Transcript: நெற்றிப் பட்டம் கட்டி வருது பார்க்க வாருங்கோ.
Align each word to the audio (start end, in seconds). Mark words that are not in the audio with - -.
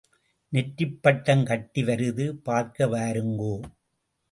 நெற்றிப் 0.53 0.97
பட்டம் 1.01 1.43
கட்டி 1.45 1.83
வருது 1.83 2.31
பார்க்க 2.43 2.87
வாருங்கோ. 2.87 3.53